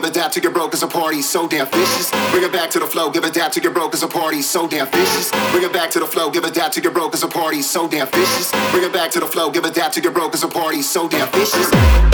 give 0.00 0.10
a 0.10 0.12
dap 0.12 0.32
to 0.32 0.40
your 0.40 0.52
brokers 0.52 0.82
a 0.82 0.86
party, 0.86 1.20
so 1.20 1.46
damn 1.46 1.66
vicious. 1.66 2.10
Bring 2.30 2.42
it 2.42 2.52
back 2.52 2.70
to 2.70 2.78
the 2.78 2.86
flow, 2.86 3.10
give 3.10 3.24
a 3.24 3.30
dap 3.30 3.52
to 3.52 3.60
your 3.60 3.72
brokers 3.72 4.02
a 4.02 4.08
party, 4.08 4.40
so 4.40 4.66
damn 4.66 4.86
vicious. 4.86 5.30
Bring 5.52 5.64
it 5.64 5.72
back 5.72 5.90
to 5.90 6.00
the 6.00 6.06
flow, 6.06 6.30
give 6.30 6.44
a 6.44 6.50
dap 6.50 6.72
to 6.72 6.80
your 6.80 6.92
brokers 6.92 7.22
a 7.22 7.28
party, 7.28 7.60
so 7.60 7.86
damn 7.86 8.06
vicious. 8.08 8.50
Bring 8.70 8.84
it 8.84 8.92
back 8.92 9.10
to 9.10 9.20
the 9.20 9.26
flow, 9.26 9.50
give 9.50 9.64
a 9.64 9.70
dap 9.70 9.92
to 9.92 10.00
your 10.00 10.12
brokers 10.12 10.42
a 10.42 10.48
party, 10.48 10.80
so 10.80 11.08
damn 11.08 11.30
vicious. 11.32 12.09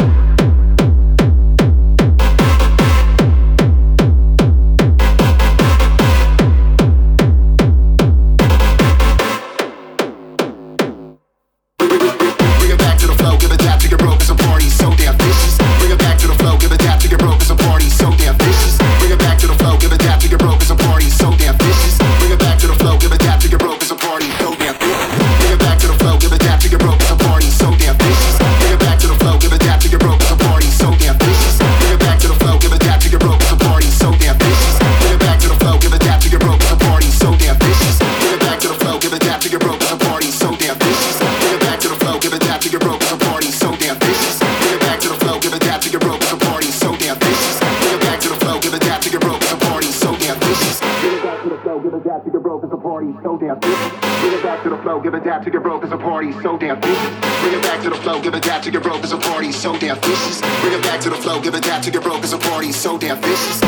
so 59.67 59.77
damn 59.79 60.01
vicious. 60.01 60.41
Bring 60.61 60.75
it 60.75 60.83
back 60.85 61.01
to 61.01 61.11
the 61.11 61.17
flow, 61.17 61.41
give 61.41 61.55
it 61.57 61.65
back 61.65 61.83
to 61.83 61.91
your 61.91 62.01
broken 62.01 62.33
and 62.33 62.43
parties, 62.43 62.77
so 62.77 62.97
damn 62.97 63.21
vicious. 63.21 63.66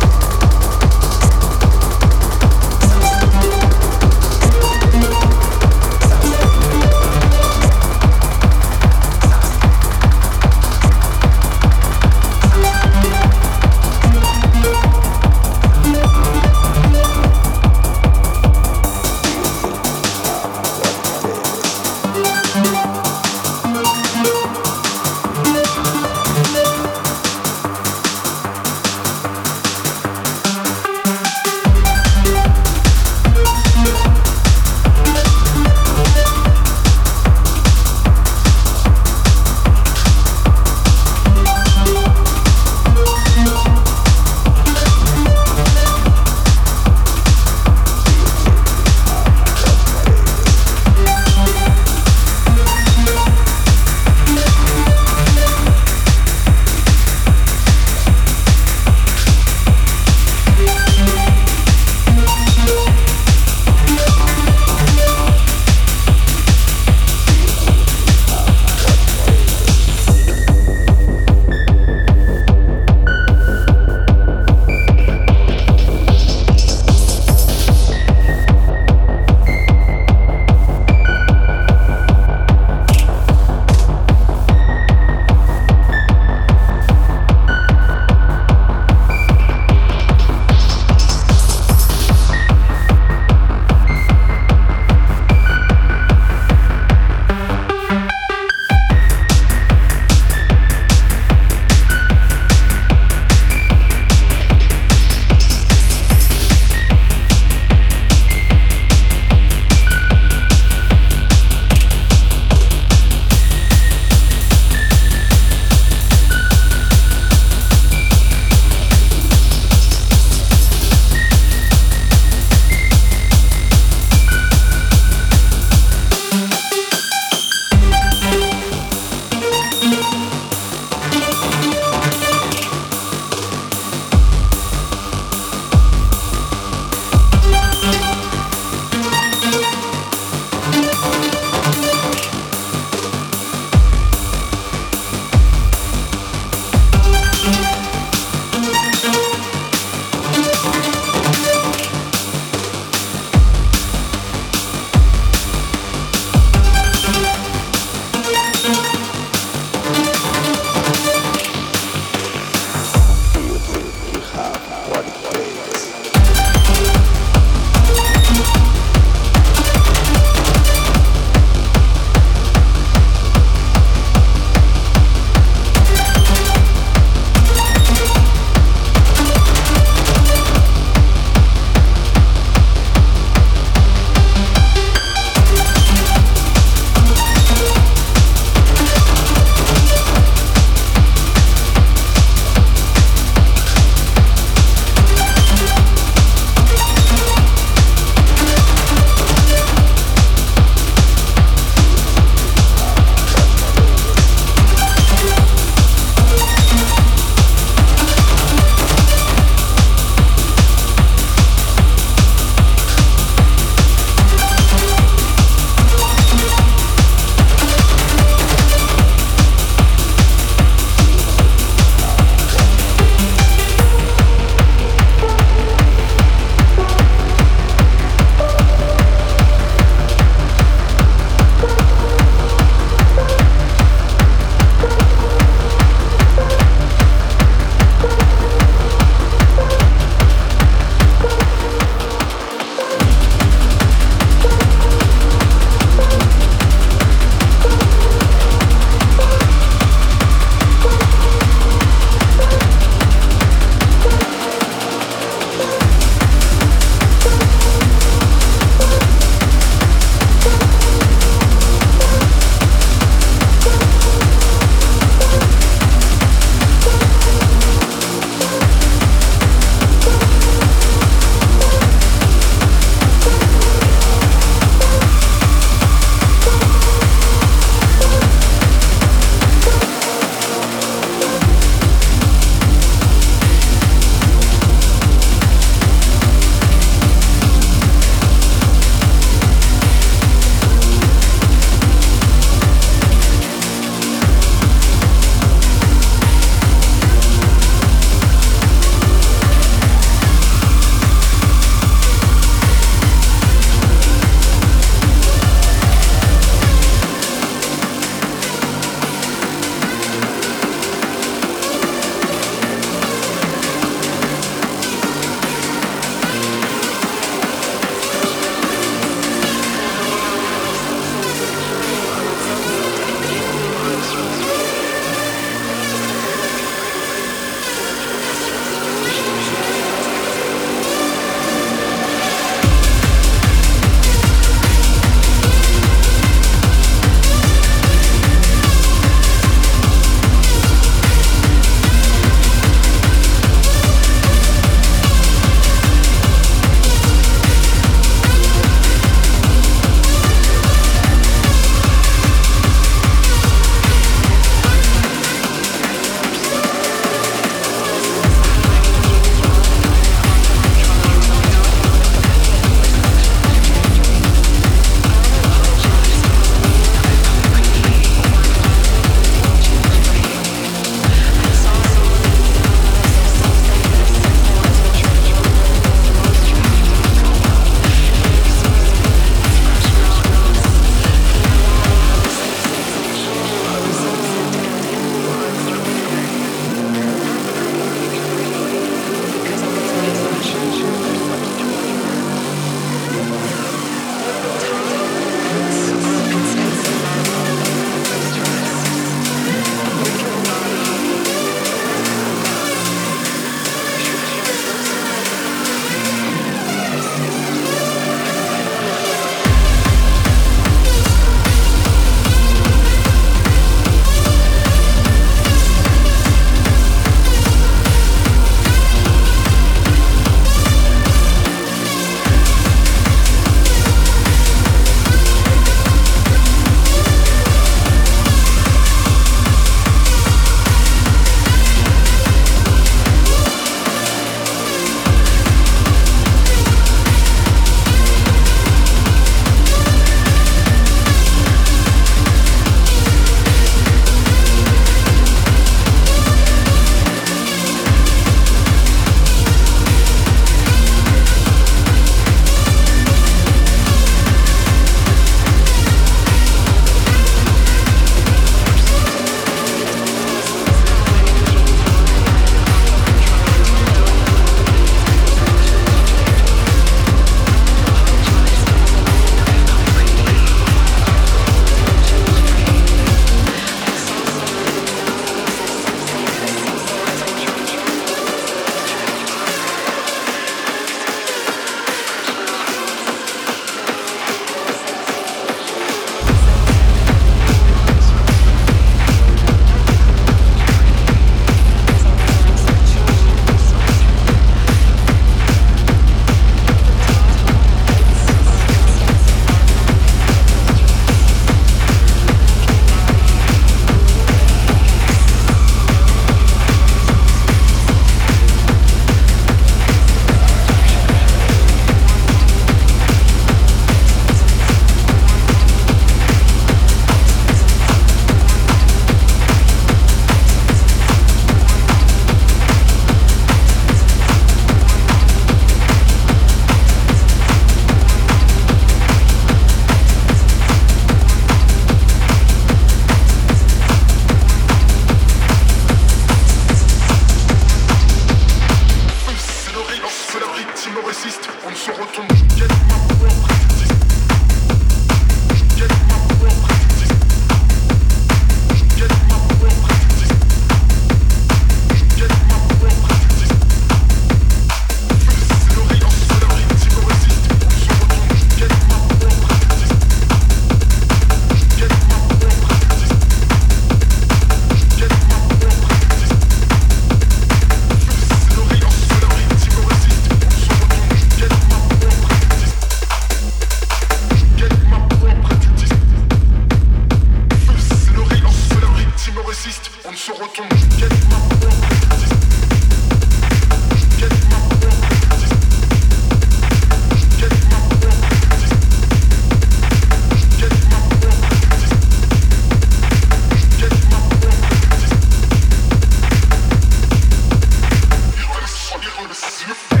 yourself. 599.31 600.00